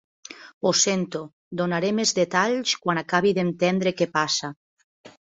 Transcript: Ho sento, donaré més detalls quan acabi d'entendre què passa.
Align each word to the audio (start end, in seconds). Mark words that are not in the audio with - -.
Ho 0.67 0.69
sento, 0.83 1.19
donaré 1.61 1.91
més 1.97 2.13
detalls 2.19 2.73
quan 2.87 3.01
acabi 3.03 3.35
d'entendre 3.41 3.95
què 4.01 4.09
passa. 4.17 4.51